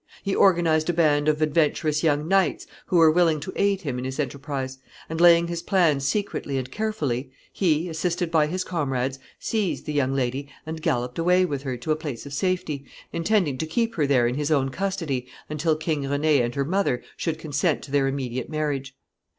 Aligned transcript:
He 0.23 0.33
organized 0.33 0.89
a 0.89 0.93
band 0.93 1.27
of 1.27 1.43
adventurous 1.43 2.01
young 2.01 2.27
knights 2.27 2.65
who 2.87 2.95
were 2.97 3.11
willing 3.11 3.39
to 3.41 3.53
aid 3.55 3.81
him 3.81 3.99
in 3.99 4.03
his 4.03 4.19
enterprise, 4.19 4.79
and, 5.07 5.21
laying 5.21 5.45
his 5.45 5.61
plans 5.61 6.07
secretly 6.07 6.57
and 6.57 6.71
carefully, 6.71 7.29
he, 7.53 7.87
assisted 7.87 8.31
by 8.31 8.47
his 8.47 8.63
comrades, 8.63 9.19
seized 9.37 9.85
the 9.85 9.93
young 9.93 10.11
lady 10.15 10.49
and 10.65 10.81
galloped 10.81 11.19
away 11.19 11.45
with 11.45 11.61
her 11.61 11.77
to 11.77 11.91
a 11.91 11.95
place 11.95 12.25
of 12.25 12.33
safety, 12.33 12.83
intending 13.13 13.59
to 13.59 13.67
keep 13.67 13.93
her 13.93 14.07
there 14.07 14.25
in 14.25 14.33
his 14.33 14.49
own 14.49 14.69
custody 14.69 15.27
until 15.51 15.75
King 15.75 16.01
René 16.01 16.43
and 16.43 16.55
her 16.55 16.65
mother 16.65 17.03
should 17.15 17.37
consent 17.37 17.83
to 17.83 17.91
her 17.91 18.07
immediate 18.07 18.49
marriage. 18.49 18.95